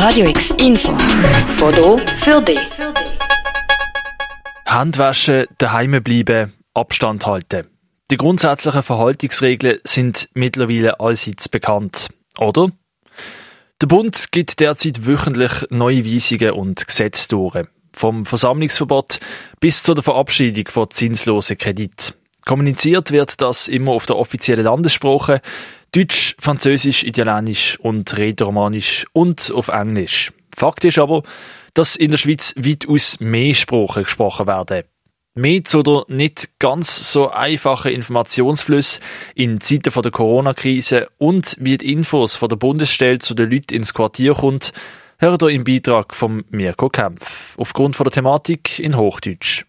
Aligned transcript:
Radio 0.00 0.28
X 0.28 0.50
Info. 0.64 0.96
Foto 1.56 1.98
für 1.98 2.40
dich. 2.40 2.60
Handwaschen, 4.64 5.46
daheim 5.58 6.00
bleiben, 6.04 6.52
Abstand 6.72 7.26
halten. 7.26 7.66
Die 8.08 8.16
grundsätzlichen 8.16 8.84
Verhaltensregeln 8.84 9.80
sind 9.82 10.28
mittlerweile 10.34 11.00
allseits 11.00 11.48
bekannt, 11.48 12.10
oder? 12.38 12.70
Der 13.82 13.88
Bund 13.88 14.30
gibt 14.30 14.60
derzeit 14.60 15.04
wöchentlich 15.04 15.66
neue 15.70 16.06
Weisungen 16.06 16.52
und 16.52 16.86
Gesetze 16.86 17.26
durch. 17.26 17.66
Vom 17.92 18.24
Versammlungsverbot 18.24 19.18
bis 19.58 19.82
zu 19.82 19.94
der 19.94 20.04
Verabschiedung 20.04 20.68
von 20.68 20.88
zinslosen 20.92 21.58
Kredit. 21.58 22.14
Kommuniziert 22.44 23.10
wird 23.10 23.40
das 23.40 23.66
immer 23.66 23.92
auf 23.92 24.06
der 24.06 24.16
offiziellen 24.16 24.64
Landessprache, 24.64 25.42
Deutsch, 25.92 26.36
Französisch, 26.38 27.04
Italienisch 27.04 27.78
und 27.80 28.16
Rätoromanisch 28.16 29.06
und 29.12 29.50
auf 29.50 29.68
Englisch. 29.68 30.32
Fakt 30.54 30.84
ist 30.84 30.98
aber, 30.98 31.22
dass 31.72 31.96
in 31.96 32.10
der 32.10 32.18
Schweiz 32.18 32.54
weitaus 32.56 33.20
mehr 33.20 33.54
Sprachen 33.54 34.02
gesprochen 34.02 34.46
werden. 34.46 34.84
Mit 35.34 35.72
oder 35.74 36.04
nicht 36.08 36.58
ganz 36.58 37.12
so 37.12 37.30
einfache 37.30 37.90
Informationsflüsse 37.90 39.00
in 39.34 39.60
Zeiten 39.60 40.02
der 40.02 40.10
Corona-Krise 40.10 41.08
und 41.16 41.56
wie 41.60 41.78
die 41.78 41.92
Infos 41.92 42.36
von 42.36 42.48
der 42.48 42.56
Bundesstelle 42.56 43.20
zu 43.20 43.34
den 43.34 43.50
Leuten 43.50 43.74
ins 43.74 43.94
Quartier 43.94 44.34
kommt, 44.34 44.72
hört 45.18 45.42
ihr 45.42 45.50
im 45.50 45.64
Beitrag 45.64 46.14
von 46.14 46.44
Mirko 46.50 46.88
Kempf. 46.88 47.56
Aufgrund 47.56 47.94
von 47.94 48.04
der 48.04 48.12
Thematik 48.12 48.78
in 48.78 48.96
Hochdeutsch. 48.96 49.64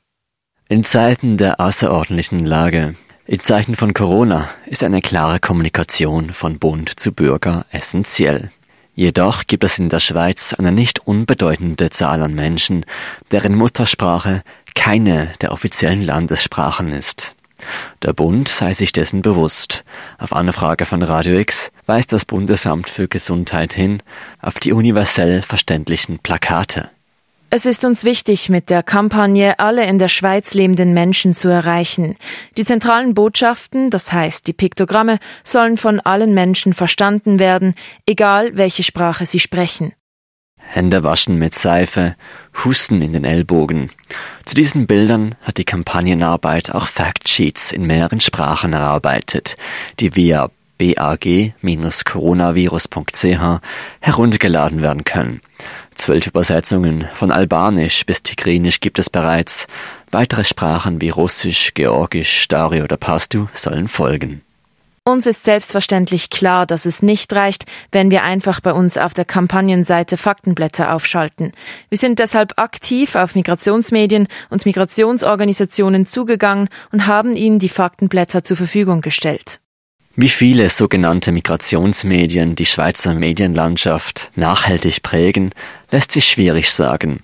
In 0.67 0.83
Zeiten 0.83 1.37
der 1.37 1.59
außerordentlichen 1.59 2.45
Lage 2.45 2.95
in 3.29 3.43
Zeiten 3.43 3.75
von 3.75 3.93
Corona 3.93 4.49
ist 4.65 4.83
eine 4.83 5.03
klare 5.03 5.39
Kommunikation 5.39 6.33
von 6.33 6.57
Bund 6.57 6.99
zu 6.99 7.11
Bürger 7.11 7.67
essentiell. 7.71 8.49
Jedoch 8.95 9.45
gibt 9.45 9.63
es 9.63 9.77
in 9.77 9.89
der 9.89 9.99
Schweiz 9.99 10.55
eine 10.55 10.71
nicht 10.71 11.05
unbedeutende 11.05 11.91
Zahl 11.91 12.23
an 12.23 12.33
Menschen, 12.33 12.87
deren 13.29 13.53
Muttersprache 13.53 14.41
keine 14.73 15.31
der 15.41 15.51
offiziellen 15.51 16.01
Landessprachen 16.01 16.91
ist. 16.91 17.35
Der 18.01 18.13
Bund 18.13 18.47
sei 18.47 18.73
sich 18.73 18.93
dessen 18.93 19.21
bewusst. 19.21 19.83
Auf 20.17 20.33
Anfrage 20.33 20.87
von 20.87 21.03
Radio 21.03 21.37
X 21.37 21.71
weist 21.85 22.11
das 22.11 22.25
Bundesamt 22.25 22.89
für 22.89 23.07
Gesundheit 23.07 23.73
hin 23.73 24.01
auf 24.41 24.59
die 24.59 24.73
universell 24.73 25.43
verständlichen 25.43 26.17
Plakate. 26.17 26.89
Es 27.51 27.65
ist 27.65 27.83
uns 27.83 28.03
wichtig, 28.03 28.49
mit 28.49 28.69
der 28.69 28.83
Kampagne 28.83 29.57
alle 29.57 29.83
in 29.87 29.97
der 29.97 30.07
Schweiz 30.07 30.53
lebenden 30.53 30.93
Menschen 30.93 31.33
zu 31.33 31.47
erreichen. 31.47 32.15
Die 32.57 32.65
zentralen 32.65 33.15
Botschaften, 33.15 33.89
das 33.89 34.13
heißt 34.13 34.45
die 34.45 34.53
Piktogramme, 34.53 35.17
sollen 35.43 35.77
von 35.77 35.99
allen 35.99 36.35
Menschen 36.35 36.73
verstanden 36.73 37.39
werden, 37.39 37.73
egal 38.05 38.55
welche 38.55 38.83
Sprache 38.83 39.25
sie 39.25 39.39
sprechen. 39.39 39.93
Hände 40.59 41.03
waschen 41.03 41.39
mit 41.39 41.55
Seife, 41.55 42.15
Husten 42.63 43.01
in 43.01 43.13
den 43.13 43.25
Ellbogen. 43.25 43.89
Zu 44.45 44.53
diesen 44.53 44.85
Bildern 44.85 45.33
hat 45.41 45.57
die 45.57 45.65
Kampagnenarbeit 45.65 46.69
auch 46.69 46.85
Factsheets 46.85 47.71
in 47.71 47.87
mehreren 47.87 48.19
Sprachen 48.19 48.73
erarbeitet, 48.73 49.57
die 49.99 50.15
via 50.15 50.51
bag-coronavirus.ch 50.77 53.61
heruntergeladen 54.01 54.83
werden 54.83 55.03
können. 55.03 55.41
Zwölf 55.99 56.27
Übersetzungen 56.27 57.09
von 57.13 57.29
Albanisch 57.29 58.05
bis 58.05 58.23
Tigrinisch 58.23 58.79
gibt 58.79 58.99
es 58.99 59.09
bereits. 59.09 59.67
Weitere 60.11 60.45
Sprachen 60.45 61.01
wie 61.01 61.09
Russisch, 61.09 61.73
Georgisch, 61.73 62.47
Dari 62.47 62.81
oder 62.81 62.95
Pastu 62.95 63.47
sollen 63.51 63.89
folgen. 63.89 64.41
Uns 65.03 65.25
ist 65.25 65.43
selbstverständlich 65.43 66.29
klar, 66.29 66.65
dass 66.65 66.85
es 66.85 67.01
nicht 67.01 67.33
reicht, 67.33 67.65
wenn 67.91 68.11
wir 68.11 68.23
einfach 68.23 68.61
bei 68.61 68.71
uns 68.71 68.97
auf 68.97 69.13
der 69.13 69.25
Kampagnenseite 69.25 70.15
Faktenblätter 70.15 70.93
aufschalten. 70.93 71.51
Wir 71.89 71.97
sind 71.97 72.19
deshalb 72.19 72.53
aktiv 72.57 73.15
auf 73.15 73.35
Migrationsmedien 73.35 74.29
und 74.49 74.65
Migrationsorganisationen 74.65 76.05
zugegangen 76.05 76.69
und 76.93 77.07
haben 77.07 77.35
ihnen 77.35 77.59
die 77.59 77.67
Faktenblätter 77.67 78.45
zur 78.45 78.55
Verfügung 78.55 79.01
gestellt. 79.01 79.59
Wie 80.21 80.27
viele 80.27 80.69
sogenannte 80.69 81.31
Migrationsmedien 81.31 82.53
die 82.53 82.65
Schweizer 82.65 83.13
Medienlandschaft 83.13 84.31
nachhaltig 84.35 85.01
prägen, 85.01 85.51
lässt 85.91 86.11
sich 86.11 86.27
schwierig 86.27 86.71
sagen. 86.71 87.21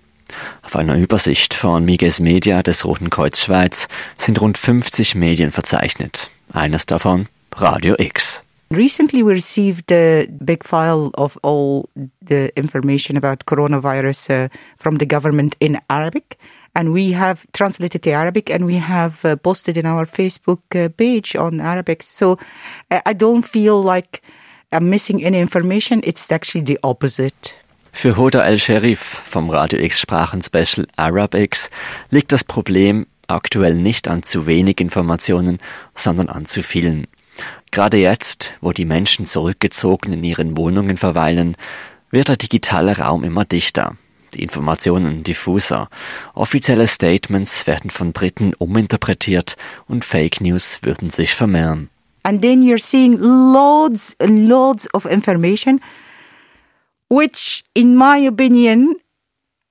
Auf 0.62 0.78
einer 0.78 0.96
Übersicht 0.96 1.56
von 1.56 1.84
Miges 1.84 2.22
Media 2.22 2.64
des 2.64 2.86
Roten 2.86 3.10
Kreuz 3.10 3.42
Schweiz 3.42 3.90
sind 4.18 4.40
rund 4.40 4.58
50 4.58 5.14
Medien 5.14 5.52
verzeichnet. 5.52 6.30
Eines 6.54 6.86
davon 6.86 7.28
Radio 7.58 7.96
X. 7.98 8.42
Recently, 8.72 9.26
we 9.26 9.34
received 9.34 9.92
a 9.92 10.26
big 10.30 10.64
file 10.64 11.12
of 11.18 11.38
all 11.44 11.90
the 12.26 12.50
information 12.56 13.18
about 13.18 13.46
coronavirus 13.46 14.30
uh, 14.30 14.48
from 14.78 15.00
the 15.00 15.06
government 15.06 15.54
in 15.60 15.78
Arabic. 15.90 16.38
And 16.76 16.94
we 16.94 17.14
have 17.14 17.46
translated 17.54 18.04
to 18.04 18.12
Arabic 18.12 18.50
and 18.50 18.66
we 18.66 18.78
have 18.78 19.24
uh, 19.24 19.36
posted 19.38 19.78
in 19.78 19.86
our 19.86 20.06
Facebook 20.06 20.62
uh, 20.76 20.90
page 20.90 21.36
on 21.36 21.62
Arabic. 21.62 22.04
So 22.04 22.38
uh, 22.92 23.02
I 23.06 23.14
don't 23.14 23.44
feel 23.44 23.82
like 23.82 24.22
I'm 24.72 24.90
missing 24.90 25.24
any 25.24 25.40
information. 25.40 26.02
It's 26.04 26.30
actually 26.32 26.66
the 26.66 26.80
opposite. 26.84 27.56
Für 27.94 28.18
Hoda 28.18 28.44
El-Sherif 28.44 29.00
vom 29.00 29.50
Radio 29.50 29.80
X 29.80 30.02
Sprachenspecial 30.02 30.86
Arabics 30.98 31.70
liegt 32.10 32.34
das 32.34 32.44
Problem 32.44 33.08
aktuell 33.28 33.76
nicht 33.76 34.10
an 34.10 34.22
zu 34.22 34.46
wenig 34.46 34.82
Informationen, 34.82 35.60
sondern 35.96 36.28
an 36.28 36.46
zu 36.46 36.62
vielen. 36.62 37.08
Gerade 37.72 37.96
jetzt, 37.98 38.58
wo 38.60 38.74
die 38.74 38.84
Menschen 38.84 39.26
zurückgezogen 39.26 40.12
in 40.12 40.26
ihren 40.26 40.58
Wohnungen 40.58 40.98
verweilen, 40.98 41.56
wird 42.12 42.28
der 42.28 42.38
digitale 42.38 42.98
Raum 42.98 43.24
immer 43.24 43.46
dichter 43.46 43.96
die 44.36 44.44
Informationen 44.44 45.24
diffuser. 45.24 45.90
Offizielle 46.34 46.88
Statements 46.88 47.66
werden 47.66 47.90
von 47.90 48.14
Dritten 48.14 48.54
uminterpretiert 48.58 49.56
und 49.88 50.06
Fake 50.06 50.42
News 50.42 50.80
würden 50.84 51.10
sich 51.10 51.34
vermehren. 51.34 51.90
And 52.24 52.42
then 52.42 52.64
you're 52.64 52.80
seeing 52.80 53.20
loads 53.20 54.16
and 54.20 54.48
loads 54.48 54.88
of 54.94 55.06
information, 55.06 55.80
which, 57.08 57.64
in 57.76 57.96
my 57.96 58.28
opinion, 58.28 58.96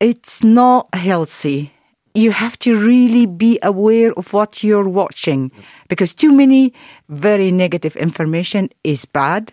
it's 0.00 0.42
not 0.42 0.86
healthy. 0.94 1.72
You 2.14 2.30
have 2.30 2.56
to 2.60 2.76
really 2.76 3.26
be 3.26 3.58
aware 3.60 4.12
of 4.16 4.32
what 4.32 4.62
you're 4.62 4.88
watching 4.88 5.50
because 5.88 6.14
too 6.14 6.32
many 6.32 6.72
very 7.08 7.50
negative 7.50 7.96
information 7.96 8.70
is 8.84 9.04
bad. 9.04 9.52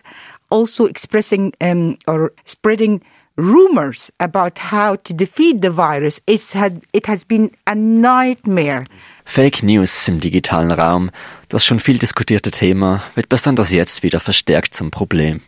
Also, 0.50 0.84
expressing 0.84 1.52
um, 1.60 1.98
or 2.06 2.32
spreading 2.44 3.02
rumors 3.42 4.12
about 4.18 4.70
how 4.70 4.96
to 4.96 5.12
defeat 5.14 5.62
the 5.62 5.70
virus. 5.70 6.20
Had, 6.54 6.82
it 6.92 7.06
has 7.06 7.24
been 7.24 7.50
a 7.66 7.74
nightmare. 7.74 8.84
Fake 9.24 9.62
News 9.62 10.08
im 10.08 10.20
digitalen 10.20 10.70
Raum, 10.70 11.10
das 11.48 11.64
schon 11.64 11.78
viel 11.78 11.98
diskutierte 11.98 12.50
Thema, 12.50 13.02
wird 13.14 13.28
besonders 13.28 13.70
jetzt 13.70 14.02
wieder 14.02 14.20
verstärkt 14.20 14.74
zum 14.74 14.90
Problem. 14.90 15.40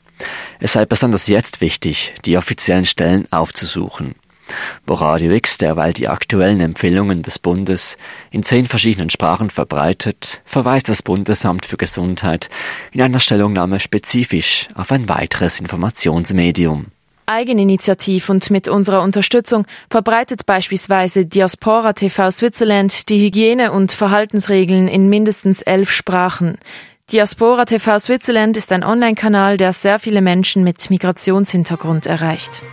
Es 0.61 0.75
sei 0.75 0.85
besonders 0.87 1.27
jetzt 1.27 1.61
wichtig, 1.61 2.15
die 2.25 2.37
offiziellen 2.37 2.85
Stellen 2.85 3.31
aufzusuchen. 3.33 4.15
Wo 4.87 4.95
Radio 4.95 5.33
X 5.33 5.59
derweil 5.59 5.93
die 5.93 6.09
aktuellen 6.09 6.61
Empfehlungen 6.61 7.23
des 7.23 7.39
Bundes 7.39 7.97
in 8.31 8.43
zehn 8.43 8.67
verschiedenen 8.67 9.11
Sprachen 9.11 9.51
verbreitet, 9.51 10.43
verweist 10.45 10.89
das 10.89 11.03
Bundesamt 11.03 11.65
für 11.65 11.79
Gesundheit 11.79 12.51
in 12.93 13.01
einer 13.01 13.21
Stellungnahme 13.21 13.81
spezifisch 13.81 14.69
auf 14.75 14.93
ein 14.93 15.09
weiteres 15.09 15.61
Informationsmedium. 15.61 16.94
Eigeninitiativ 17.26 18.30
und 18.30 18.50
mit 18.50 18.68
unserer 18.68 19.04
Unterstützung 19.04 19.66
verbreitet 19.92 20.48
beispielsweise 20.48 21.28
Diaspora 21.28 21.94
TV 21.94 22.32
Switzerland 22.32 23.08
die 23.08 23.20
Hygiene- 23.20 23.72
und 23.72 23.92
Verhaltensregeln 23.92 24.88
in 24.88 25.10
mindestens 25.10 25.62
elf 25.62 25.92
Sprachen. 25.92 26.58
Diaspora 27.12 27.66
TV 27.66 28.00
Switzerland 28.00 28.58
ist 28.58 28.72
ein 28.72 28.84
Online-Kanal, 28.84 29.58
der 29.58 29.74
sehr 29.74 30.00
viele 30.00 30.22
Menschen 30.22 30.64
mit 30.64 30.90
Migrationshintergrund 30.90 32.08
erreicht. 32.08 32.64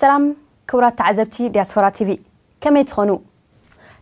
سلام 0.00 0.36
كبرات 0.68 0.98
تعزبتي 0.98 1.48
دياسفورا 1.48 1.88
تي 1.88 2.04
في 2.04 2.18
كما 2.60 2.82
تخونوا 2.82 3.18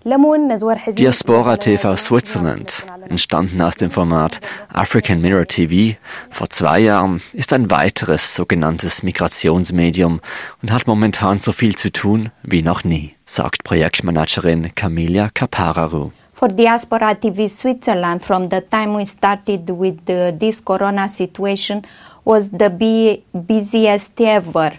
Diaspora 0.03 1.57
TV 1.57 1.95
Switzerland, 1.95 2.87
entstanden 3.07 3.61
aus 3.61 3.75
dem 3.75 3.91
Format 3.91 4.39
African 4.73 5.21
Mirror 5.21 5.45
TV 5.45 5.95
vor 6.31 6.49
zwei 6.49 6.79
Jahren, 6.79 7.21
ist 7.33 7.53
ein 7.53 7.69
weiteres 7.69 8.33
sogenanntes 8.33 9.03
Migrationsmedium 9.03 10.19
und 10.63 10.71
hat 10.71 10.87
momentan 10.87 11.39
so 11.39 11.51
viel 11.51 11.75
zu 11.75 11.91
tun 11.91 12.31
wie 12.41 12.63
noch 12.63 12.83
nie, 12.83 13.15
sagt 13.25 13.63
Projektmanagerin 13.63 14.73
Camilla 14.73 15.29
Capararu. 15.31 16.11
For 16.33 16.49
Diaspora 16.49 17.13
TV 17.13 17.47
Switzerland, 17.47 18.23
from 18.25 18.49
the 18.49 18.61
time 18.71 18.97
we 18.97 19.05
started 19.05 19.69
with 19.69 19.99
the, 20.07 20.35
this 20.35 20.59
corona 20.65 21.07
situation, 21.09 21.83
was 22.25 22.49
the 22.49 23.21
busiest 23.33 24.19
ever. 24.19 24.71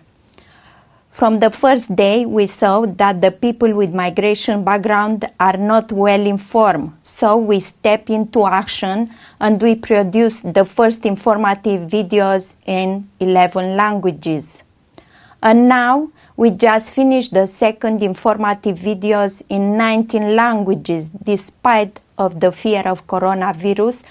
From 1.13 1.41
the 1.41 1.51
first 1.51 1.95
day, 1.95 2.25
we 2.25 2.47
saw 2.47 2.87
that 2.87 3.21
the 3.21 3.31
people 3.31 3.75
with 3.75 3.93
migration 3.93 4.65
background 4.65 5.31
are 5.39 5.59
not 5.59 5.93
well 5.93 6.27
informed. 6.27 6.95
So 7.05 7.37
we 7.37 7.61
step 7.61 8.09
into 8.09 8.47
action 8.47 9.11
and 9.39 9.61
we 9.61 9.75
produce 9.75 10.41
the 10.41 10.65
first 10.65 11.05
informative 11.05 11.91
videos 11.91 12.57
in 12.65 13.11
11 13.21 13.77
languages. 13.77 14.63
And 15.43 15.69
now 15.69 16.11
we 16.35 16.49
just 16.49 16.89
finished 16.89 17.35
the 17.35 17.47
second 17.47 18.03
informative 18.03 18.79
videos 18.79 19.43
in 19.51 19.77
19 19.77 20.35
languages 20.35 21.11
despite 21.23 22.01
of 22.17 22.41
the 22.41 22.53
fear 22.53 22.89
of 22.89 23.07
coronavirus 23.07 24.03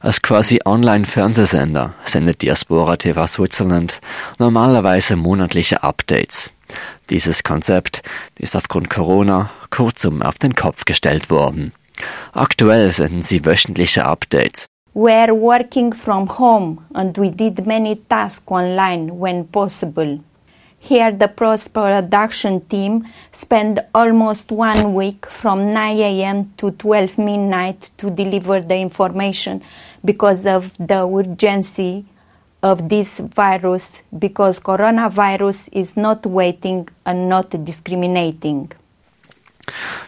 Als 0.00 0.22
quasi 0.22 0.60
Online-Fernsehsender 0.64 1.94
sendet 2.04 2.42
Diaspora 2.42 2.96
TV 2.96 3.26
Switzerland 3.26 4.00
normalerweise 4.38 5.16
monatliche 5.16 5.82
Updates. 5.82 6.52
Dieses 7.10 7.42
Konzept 7.42 8.02
ist 8.38 8.54
aufgrund 8.54 8.90
Corona 8.90 9.50
kurzum 9.70 10.22
auf 10.22 10.38
den 10.38 10.54
Kopf 10.54 10.84
gestellt 10.84 11.30
worden. 11.30 11.72
Aktuell 12.32 12.92
senden 12.92 13.22
sie 13.22 13.44
wöchentliche 13.44 14.04
Updates. 14.04 14.66
We're 14.94 15.32
working 15.34 15.92
from 15.92 16.28
home 16.38 16.78
and 16.94 17.18
we 17.18 17.30
did 17.30 17.66
many 17.66 17.96
tasks 18.08 18.46
online 18.46 19.10
when 19.10 19.48
possible. 19.48 20.20
Here, 20.80 21.10
the 21.10 21.28
post 21.28 21.74
production 21.74 22.60
team 22.66 23.06
spent 23.32 23.80
almost 23.94 24.52
one 24.52 24.94
week 24.94 25.26
from 25.26 25.72
9 25.74 25.98
a.m. 25.98 26.52
to 26.56 26.70
12 26.70 27.18
midnight 27.18 27.90
to 27.98 28.10
deliver 28.10 28.60
the 28.60 28.76
information 28.76 29.62
because 30.04 30.46
of 30.46 30.72
the 30.78 31.06
urgency 31.06 32.06
of 32.62 32.88
this 32.88 33.18
virus, 33.18 34.02
because 34.16 34.60
coronavirus 34.60 35.68
is 35.72 35.96
not 35.96 36.24
waiting 36.24 36.88
and 37.04 37.28
not 37.28 37.50
discriminating. 37.64 38.72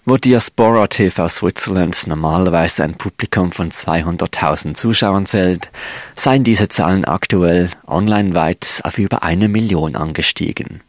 Wo 0.04 0.16
Diaspora 0.16 0.86
TV 0.86 1.28
Switzerland 1.28 2.06
normalerweise 2.06 2.82
ein 2.84 2.94
Publikum 2.94 3.52
von 3.52 3.70
200.000 3.70 4.74
Zuschauern 4.74 5.26
zählt, 5.26 5.70
seien 6.16 6.44
diese 6.44 6.68
Zahlen 6.68 7.04
aktuell 7.04 7.70
online 7.86 8.34
weit 8.34 8.80
auf 8.84 8.98
über 8.98 9.22
eine 9.22 9.48
Million 9.48 9.96
angestiegen. 9.96 10.82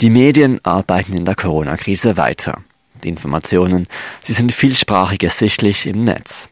Die 0.00 0.10
Medien 0.10 0.60
arbeiten 0.64 1.14
in 1.14 1.24
der 1.24 1.34
Corona-Krise 1.34 2.16
weiter. 2.16 2.62
Die 3.02 3.08
Informationen, 3.08 3.86
sie 4.22 4.32
sind 4.32 4.52
vielsprachig 4.52 5.22
ersichtlich 5.22 5.86
im 5.86 6.04
Netz. 6.04 6.48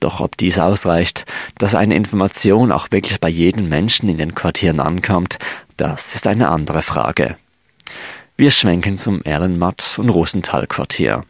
Doch 0.00 0.20
ob 0.20 0.36
dies 0.36 0.58
ausreicht, 0.58 1.24
dass 1.58 1.74
eine 1.74 1.94
Information 1.94 2.70
auch 2.70 2.88
wirklich 2.90 3.20
bei 3.20 3.28
jedem 3.28 3.68
Menschen 3.68 4.08
in 4.08 4.18
den 4.18 4.34
Quartieren 4.34 4.80
ankommt, 4.80 5.38
das 5.76 6.14
ist 6.14 6.26
eine 6.26 6.48
andere 6.48 6.82
Frage. 6.82 7.36
Wir 8.38 8.50
schwenken 8.50 8.98
zum 8.98 9.22
Erlenmatt- 9.22 9.98
und 9.98 10.10
Rosenthal-Quartier. 10.10 11.22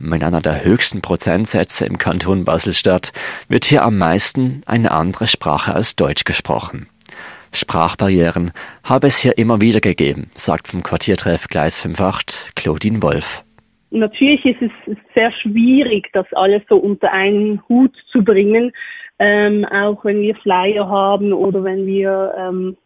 Mit 0.00 0.24
einer 0.24 0.40
der 0.40 0.64
höchsten 0.64 1.00
Prozentsätze 1.00 1.86
im 1.86 1.96
Kanton 1.96 2.44
Baselstadt 2.44 3.12
wird 3.48 3.64
hier 3.64 3.84
am 3.84 3.98
meisten 3.98 4.62
eine 4.66 4.90
andere 4.90 5.28
Sprache 5.28 5.72
als 5.72 5.94
Deutsch 5.94 6.24
gesprochen. 6.24 6.88
Sprachbarrieren 7.52 8.50
habe 8.82 9.06
es 9.06 9.16
hier 9.16 9.38
immer 9.38 9.60
wieder 9.60 9.80
gegeben, 9.80 10.32
sagt 10.34 10.66
vom 10.66 10.82
Quartiertreff 10.82 11.46
Gleis 11.46 11.86
58 11.86 12.56
Claudine 12.56 13.00
Wolf. 13.00 13.44
Natürlich 13.90 14.44
ist 14.44 14.72
es 14.88 14.96
sehr 15.14 15.30
schwierig, 15.40 16.08
das 16.14 16.26
alles 16.32 16.62
so 16.68 16.78
unter 16.78 17.12
einen 17.12 17.62
Hut 17.68 17.94
zu 18.10 18.24
bringen, 18.24 18.72
ähm, 19.20 19.64
auch 19.66 20.04
wenn 20.04 20.20
wir 20.20 20.34
Flyer 20.34 20.88
haben 20.88 21.32
oder 21.32 21.62
wenn 21.62 21.86
wir 21.86 22.34
ähm, 22.36 22.76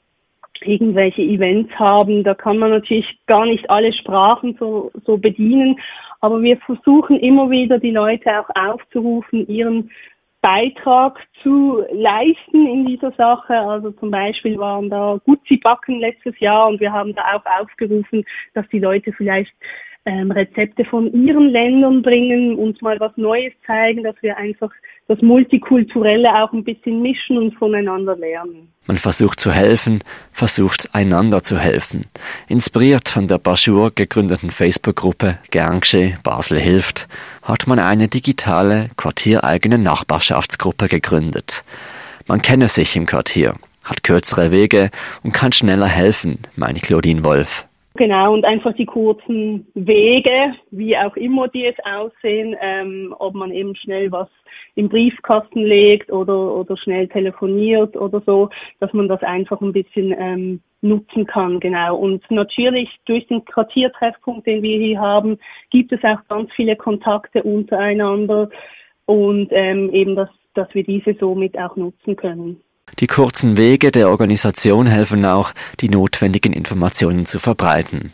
irgendwelche 0.62 1.22
Events 1.22 1.72
haben. 1.78 2.24
Da 2.24 2.34
kann 2.34 2.58
man 2.58 2.70
natürlich 2.70 3.18
gar 3.26 3.46
nicht 3.46 3.68
alle 3.70 3.92
Sprachen 3.92 4.56
so, 4.58 4.90
so 5.04 5.16
bedienen, 5.16 5.78
aber 6.20 6.42
wir 6.42 6.56
versuchen 6.58 7.18
immer 7.20 7.50
wieder 7.50 7.78
die 7.78 7.92
Leute 7.92 8.40
auch 8.40 8.48
aufzurufen, 8.54 9.46
ihren 9.46 9.90
Beitrag 10.40 11.18
zu 11.42 11.84
leisten 11.92 12.66
in 12.66 12.86
dieser 12.86 13.12
Sache. 13.12 13.54
Also 13.54 13.90
zum 13.92 14.10
Beispiel 14.10 14.56
waren 14.58 14.88
da 14.88 15.20
Gutzi-Backen 15.24 16.00
letztes 16.00 16.38
Jahr 16.38 16.68
und 16.68 16.80
wir 16.80 16.92
haben 16.92 17.14
da 17.14 17.22
auch 17.34 17.60
aufgerufen, 17.60 18.24
dass 18.54 18.66
die 18.68 18.78
Leute 18.78 19.12
vielleicht 19.12 19.52
ähm, 20.08 20.30
Rezepte 20.30 20.84
von 20.84 21.12
ihren 21.12 21.50
Ländern 21.50 22.02
bringen, 22.02 22.56
uns 22.56 22.80
mal 22.80 22.98
was 22.98 23.12
Neues 23.16 23.52
zeigen, 23.66 24.02
dass 24.02 24.16
wir 24.22 24.36
einfach 24.36 24.70
das 25.06 25.20
Multikulturelle 25.22 26.28
auch 26.42 26.52
ein 26.52 26.64
bisschen 26.64 27.00
mischen 27.02 27.38
und 27.38 27.54
voneinander 27.54 28.16
lernen. 28.16 28.72
Man 28.86 28.96
versucht 28.96 29.38
zu 29.38 29.52
helfen, 29.52 30.02
versucht 30.32 30.94
einander 30.94 31.42
zu 31.42 31.58
helfen. 31.58 32.06
Inspiriert 32.48 33.08
von 33.08 33.28
der 33.28 33.38
Bajour 33.38 33.90
gegründeten 33.94 34.50
Facebook-Gruppe 34.50 35.38
Gernsche 35.50 36.18
Basel 36.22 36.58
hilft, 36.58 37.06
hat 37.42 37.66
man 37.66 37.78
eine 37.78 38.08
digitale, 38.08 38.88
quartiereigene 38.96 39.78
Nachbarschaftsgruppe 39.78 40.88
gegründet. 40.88 41.64
Man 42.26 42.40
kenne 42.40 42.68
sich 42.68 42.96
im 42.96 43.06
Quartier, 43.06 43.54
hat 43.84 44.04
kürzere 44.04 44.50
Wege 44.50 44.90
und 45.22 45.32
kann 45.32 45.52
schneller 45.52 45.86
helfen, 45.86 46.38
meint 46.56 46.82
Claudine 46.82 47.24
Wolf. 47.24 47.67
Genau, 47.98 48.32
und 48.32 48.44
einfach 48.44 48.74
die 48.74 48.86
kurzen 48.86 49.66
Wege, 49.74 50.54
wie 50.70 50.96
auch 50.96 51.16
immer 51.16 51.48
die 51.48 51.62
jetzt 51.62 51.84
aussehen, 51.84 52.54
ähm, 52.60 53.12
ob 53.18 53.34
man 53.34 53.50
eben 53.50 53.74
schnell 53.74 54.12
was 54.12 54.28
im 54.76 54.88
Briefkasten 54.88 55.64
legt 55.64 56.12
oder, 56.12 56.54
oder 56.54 56.76
schnell 56.76 57.08
telefoniert 57.08 57.96
oder 57.96 58.22
so, 58.24 58.50
dass 58.78 58.92
man 58.92 59.08
das 59.08 59.20
einfach 59.24 59.60
ein 59.60 59.72
bisschen 59.72 60.14
ähm, 60.16 60.60
nutzen 60.80 61.26
kann, 61.26 61.58
genau. 61.58 61.96
Und 61.96 62.22
natürlich 62.30 62.88
durch 63.06 63.26
den 63.26 63.44
Quartiertreffpunkt, 63.44 64.46
den 64.46 64.62
wir 64.62 64.78
hier 64.78 65.00
haben, 65.00 65.36
gibt 65.70 65.90
es 65.90 66.04
auch 66.04 66.20
ganz 66.28 66.52
viele 66.54 66.76
Kontakte 66.76 67.42
untereinander 67.42 68.48
und 69.06 69.48
ähm, 69.50 69.90
eben, 69.92 70.14
dass, 70.14 70.30
dass 70.54 70.72
wir 70.72 70.84
diese 70.84 71.14
somit 71.18 71.58
auch 71.58 71.74
nutzen 71.74 72.14
können. 72.14 72.60
Die 72.98 73.06
kurzen 73.06 73.56
Wege 73.56 73.90
der 73.92 74.10
Organisation 74.10 74.86
helfen 74.86 75.24
auch, 75.24 75.52
die 75.80 75.88
notwendigen 75.88 76.52
Informationen 76.52 77.26
zu 77.26 77.38
verbreiten. 77.38 78.12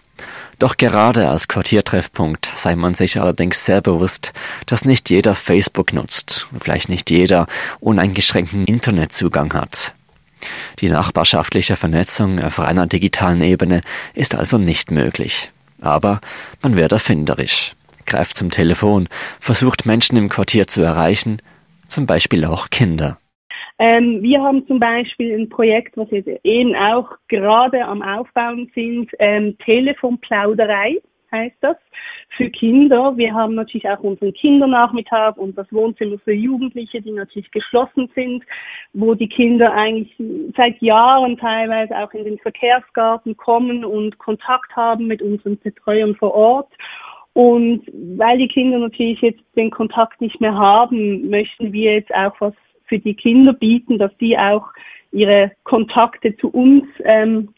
Doch 0.58 0.76
gerade 0.76 1.28
als 1.28 1.48
Quartiertreffpunkt 1.48 2.50
sei 2.54 2.76
man 2.76 2.94
sich 2.94 3.20
allerdings 3.20 3.64
sehr 3.64 3.80
bewusst, 3.80 4.32
dass 4.66 4.84
nicht 4.84 5.10
jeder 5.10 5.34
Facebook 5.34 5.92
nutzt 5.92 6.46
und 6.52 6.62
vielleicht 6.62 6.88
nicht 6.88 7.10
jeder 7.10 7.46
uneingeschränkten 7.80 8.64
Internetzugang 8.66 9.52
hat. 9.52 9.94
Die 10.80 10.88
nachbarschaftliche 10.88 11.76
Vernetzung 11.76 12.40
auf 12.40 12.60
einer 12.60 12.86
digitalen 12.86 13.40
Ebene 13.42 13.82
ist 14.14 14.34
also 14.34 14.58
nicht 14.58 14.90
möglich. 14.90 15.50
Aber 15.80 16.20
man 16.62 16.76
wird 16.76 16.92
erfinderisch, 16.92 17.74
greift 18.06 18.36
zum 18.36 18.50
Telefon, 18.50 19.08
versucht 19.40 19.86
Menschen 19.86 20.16
im 20.16 20.28
Quartier 20.28 20.66
zu 20.66 20.82
erreichen, 20.82 21.40
zum 21.88 22.06
Beispiel 22.06 22.44
auch 22.44 22.70
Kinder. 22.70 23.18
Ähm, 23.78 24.22
wir 24.22 24.40
haben 24.42 24.66
zum 24.66 24.78
Beispiel 24.78 25.34
ein 25.34 25.48
Projekt, 25.48 25.96
was 25.96 26.10
jetzt 26.10 26.28
eben 26.44 26.74
auch 26.76 27.10
gerade 27.28 27.84
am 27.84 28.02
Aufbauen 28.02 28.70
sind, 28.74 29.10
ähm, 29.18 29.58
Telefonplauderei 29.58 31.00
heißt 31.34 31.56
das, 31.60 31.76
für 32.36 32.48
Kinder. 32.50 33.16
Wir 33.16 33.34
haben 33.34 33.54
natürlich 33.54 33.88
auch 33.88 34.00
unseren 34.00 34.32
Kindernachmittag 34.32 35.36
und 35.36 35.58
das 35.58 35.70
Wohnzimmer 35.72 36.18
für 36.18 36.32
Jugendliche, 36.32 37.02
die 37.02 37.10
natürlich 37.10 37.50
geschlossen 37.50 38.08
sind, 38.14 38.44
wo 38.92 39.14
die 39.14 39.28
Kinder 39.28 39.72
eigentlich 39.72 40.14
seit 40.56 40.80
Jahren 40.80 41.36
teilweise 41.36 41.98
auch 41.98 42.12
in 42.12 42.24
den 42.24 42.38
Verkehrsgarten 42.38 43.36
kommen 43.36 43.84
und 43.84 44.18
Kontakt 44.18 44.74
haben 44.76 45.06
mit 45.06 45.22
unseren 45.22 45.58
Betreuern 45.58 46.14
vor 46.14 46.34
Ort. 46.34 46.72
Und 47.32 47.82
weil 48.16 48.38
die 48.38 48.48
Kinder 48.48 48.78
natürlich 48.78 49.20
jetzt 49.20 49.42
den 49.56 49.70
Kontakt 49.70 50.20
nicht 50.20 50.40
mehr 50.40 50.54
haben, 50.54 51.28
möchten 51.28 51.72
wir 51.72 51.94
jetzt 51.94 52.14
auch 52.14 52.34
was 52.38 52.54
für 52.86 52.98
die 52.98 53.14
Kinder 53.14 53.52
bieten, 53.52 53.98
dass 53.98 54.16
die 54.18 54.38
auch 54.38 54.68
ihre 55.12 55.52
Kontakte 55.64 56.36
zu 56.36 56.48
uns 56.48 56.84
ähm, 57.04 57.50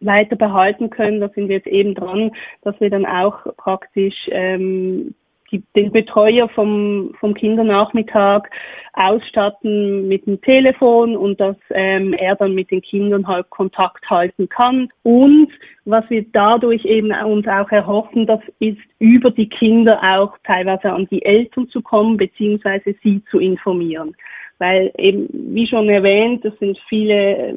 weiter 0.00 0.36
behalten 0.36 0.90
können. 0.90 1.20
Da 1.20 1.28
sind 1.28 1.48
wir 1.48 1.56
jetzt 1.56 1.68
eben 1.68 1.94
dran, 1.94 2.32
dass 2.62 2.78
wir 2.80 2.90
dann 2.90 3.06
auch 3.06 3.38
praktisch 3.56 4.16
ähm, 4.30 5.14
die, 5.52 5.62
den 5.76 5.92
Betreuer 5.92 6.48
vom, 6.54 7.14
vom 7.20 7.34
Kindernachmittag 7.34 8.48
ausstatten 8.94 10.08
mit 10.08 10.26
dem 10.26 10.40
Telefon 10.40 11.16
und 11.16 11.40
dass 11.40 11.56
ähm, 11.70 12.14
er 12.14 12.36
dann 12.36 12.54
mit 12.54 12.70
den 12.70 12.80
Kindern 12.80 13.26
halt 13.26 13.48
Kontakt 13.50 14.08
halten 14.08 14.48
kann. 14.48 14.88
Und 15.02 15.48
was 15.84 16.08
wir 16.08 16.24
dadurch 16.32 16.84
eben 16.84 17.12
uns 17.24 17.46
auch 17.46 17.70
erhoffen, 17.70 18.26
das 18.26 18.40
ist 18.58 18.78
über 18.98 19.30
die 19.30 19.48
Kinder 19.48 20.00
auch 20.02 20.36
teilweise 20.44 20.90
an 20.90 21.06
die 21.10 21.24
Eltern 21.24 21.68
zu 21.68 21.82
kommen, 21.82 22.16
beziehungsweise 22.16 22.94
sie 23.02 23.22
zu 23.30 23.38
informieren 23.38 24.14
weil 24.62 24.92
eben, 24.96 25.28
wie 25.32 25.66
schon 25.66 25.88
erwähnt, 25.88 26.44
das 26.44 26.56
sind 26.60 26.78
viele 26.88 27.52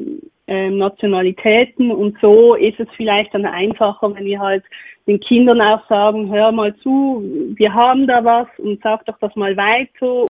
äh, 0.48 0.70
Nationalitäten 0.72 1.92
und 1.92 2.18
so 2.20 2.56
ist 2.56 2.80
es 2.80 2.88
vielleicht 2.98 3.32
dann 3.36 3.46
einfacher, 3.46 4.12
wenn 4.16 4.26
wir 4.26 4.40
halt 4.40 4.64
den 5.06 5.20
Kindern 5.20 5.62
auch 5.62 5.88
sagen, 5.88 6.34
hör 6.34 6.52
mal 6.52 6.76
zu, 6.78 7.24
wir 7.56 7.72
haben 7.72 8.08
da 8.08 8.26
was 8.26 8.48
und 8.58 8.82
sag 8.82 9.06
doch 9.06 9.20
das 9.20 9.36
mal 9.36 9.56
weiter. 9.56 10.26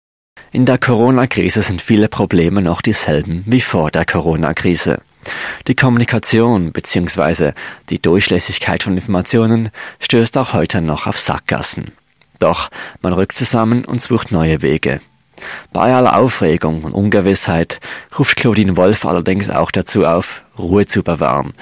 In 0.50 0.64
der 0.64 0.78
Corona-Krise 0.78 1.60
sind 1.60 1.82
viele 1.82 2.08
Probleme 2.08 2.62
noch 2.62 2.80
dieselben 2.80 3.44
wie 3.46 3.60
vor 3.60 3.90
der 3.90 4.06
Corona-Krise. 4.06 5.02
Die 5.68 5.74
Kommunikation 5.74 6.72
bzw. 6.72 7.52
die 7.90 8.00
Durchlässigkeit 8.00 8.82
von 8.82 8.94
Informationen 8.94 9.68
stößt 10.00 10.38
auch 10.38 10.54
heute 10.54 10.80
noch 10.80 11.06
auf 11.06 11.18
Sackgassen. 11.18 11.92
Doch 12.38 12.70
man 13.02 13.12
rückt 13.12 13.34
zusammen 13.34 13.84
und 13.84 14.00
sucht 14.00 14.32
neue 14.32 14.62
Wege. 14.62 15.02
Bei 15.72 15.94
aller 15.94 16.18
Aufregung 16.18 16.84
und 16.84 16.92
Ungewissheit 16.92 17.80
ruft 18.18 18.36
Claudine 18.36 18.76
Wolf 18.76 19.04
allerdings 19.04 19.50
auch 19.50 19.70
dazu 19.70 20.04
auf, 20.04 20.44
Ruhe 20.58 20.86
zu 20.86 21.02
bewahren, 21.02 21.52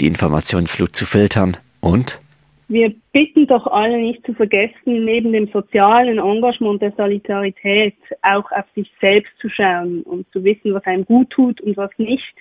die 0.00 0.06
Informationsflut 0.06 0.94
zu 0.94 1.06
filtern 1.06 1.56
und 1.80 2.20
wir 2.68 2.92
bitten 3.12 3.46
doch 3.46 3.68
alle 3.68 3.96
nicht 3.96 4.26
zu 4.26 4.34
vergessen, 4.34 5.04
neben 5.04 5.32
dem 5.32 5.46
sozialen 5.52 6.18
Engagement 6.18 6.82
der 6.82 6.92
Solidarität 6.96 7.94
auch 8.22 8.50
auf 8.50 8.64
sich 8.74 8.90
selbst 9.00 9.32
zu 9.40 9.48
schauen 9.48 10.02
und 10.02 10.26
zu 10.32 10.42
wissen, 10.42 10.74
was 10.74 10.84
einem 10.84 11.04
gut 11.04 11.30
tut 11.30 11.60
und 11.60 11.76
was 11.76 11.90
nicht 11.96 12.34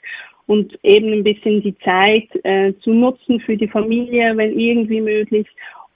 und 0.48 0.78
eben 0.84 1.14
ein 1.14 1.24
bisschen 1.24 1.62
die 1.62 1.78
Zeit 1.80 2.28
äh, 2.44 2.74
zu 2.82 2.92
nutzen 2.92 3.40
für 3.40 3.56
die 3.56 3.68
Familie, 3.68 4.36
wenn 4.36 4.58
irgendwie 4.60 5.02
möglich 5.02 5.48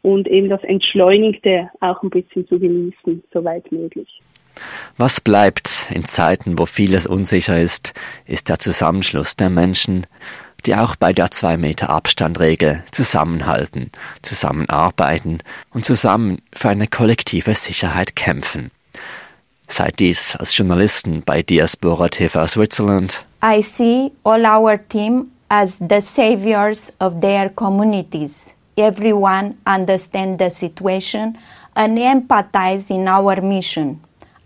und 0.02 0.28
eben 0.28 0.50
das 0.50 0.64
Entschleunigte 0.64 1.70
auch 1.82 2.02
ein 2.04 2.10
bisschen 2.10 2.48
zu 2.48 2.60
genießen, 2.60 3.24
soweit 3.34 3.72
möglich. 3.72 4.22
Was 4.98 5.22
bleibt 5.22 5.88
in 5.92 6.06
Zeiten, 6.06 6.60
wo 6.60 6.66
vieles 6.66 7.08
unsicher 7.08 7.60
ist, 7.60 7.94
ist 8.26 8.50
der 8.50 8.60
Zusammenschluss 8.60 9.36
der 9.36 9.50
Menschen, 9.50 10.06
die 10.66 10.76
auch 10.76 10.96
bei 10.96 11.14
der 11.14 11.32
zwei 11.32 11.58
Meter 11.58 11.90
Abstandregel 11.90 12.84
zusammenhalten, 12.92 13.92
zusammenarbeiten 14.22 15.40
und 15.72 15.86
zusammen 15.86 16.42
für 16.54 16.70
eine 16.70 16.88
kollektive 16.88 17.54
Sicherheit 17.54 18.16
kämpfen. 18.16 18.72
Seid 19.68 20.00
dies 20.00 20.36
als 20.36 20.58
Journalisten 20.58 21.22
bei 21.24 21.44
Diaspora 21.44 22.10
TV 22.10 22.48
Switzerland. 22.48 23.26
I 23.44 23.62
see 23.62 24.12
all 24.24 24.46
our 24.46 24.78
team 24.90 25.32
as 25.48 25.78
the 25.78 26.02
saviors 26.02 26.92
of 27.00 27.22
their 27.22 27.50
communities. 27.50 28.54
Everyone 28.76 29.56
understands 29.66 30.44
the 30.44 30.50
situation 30.50 31.38
and 31.76 31.98
empathize 31.98 32.90
in 32.90 33.08
our 33.08 33.42
mission. 33.42 34.02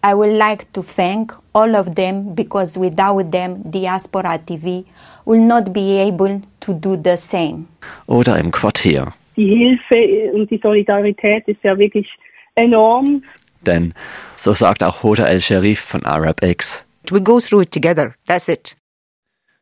I 0.06 0.14
would 0.14 0.38
like 0.38 0.72
to 0.74 0.84
thank 0.84 1.34
all 1.54 1.76
of 1.76 1.96
them 1.96 2.36
because 2.36 2.78
without 2.78 3.32
them, 3.32 3.64
Diaspora 3.72 4.38
TV 4.38 4.86
will 5.26 5.40
not 5.40 5.72
be 5.72 5.98
able 5.98 6.42
to 6.60 6.74
do 6.74 6.98
the 6.98 7.16
same. 7.16 7.68
Oder 8.08 8.38
im 8.38 8.52
Quartier. 8.52 9.14
Die 9.38 9.48
Hilfe 9.48 10.34
und 10.34 10.52
die 10.52 10.60
Solidarität 10.62 11.48
ist 11.48 11.64
ja 11.64 11.78
wirklich 11.78 12.08
enorm. 12.56 13.24
Denn, 13.62 13.94
so 14.36 14.54
sagt 14.54 14.84
auch 14.84 15.04
Hoda 15.04 15.26
El-Sharif 15.26 15.80
von 15.80 16.06
ArabX. 16.06 16.86
We 17.10 17.22
go 17.22 17.40
through 17.40 17.62
it 17.62 17.72
together. 17.72 18.14
That's 18.28 18.50
it. 18.50 18.76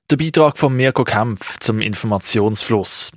Der 0.10 0.18
Beitrag 0.18 0.58
von 0.58 0.76
Mirko 0.76 1.04
Kempf 1.04 1.60
zum 1.60 1.82
Informationsfluss. 1.82 3.12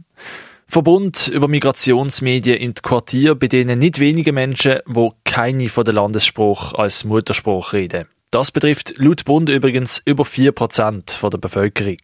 Verbund 0.74 1.28
über 1.28 1.46
Migrationsmedien 1.46 2.56
in 2.56 2.74
Quartier, 2.74 3.36
bei 3.36 3.46
denen 3.46 3.78
nicht 3.78 4.00
wenige 4.00 4.32
Menschen, 4.32 4.80
wo 4.86 5.14
keine 5.22 5.68
von 5.68 5.84
der 5.84 5.94
Landesspruch 5.94 6.74
als 6.74 7.04
Mutterspruch 7.04 7.72
reden. 7.72 8.08
Das 8.32 8.50
betrifft 8.50 8.94
laut 8.96 9.24
Bund 9.24 9.48
übrigens 9.48 10.02
über 10.04 10.24
4% 10.24 11.16
von 11.16 11.30
der 11.30 11.38
Bevölkerung. 11.38 11.98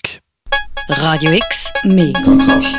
Radio 0.88 1.32
X, 1.32 1.72
mehr 1.82 2.12
Kontrast. 2.24 2.76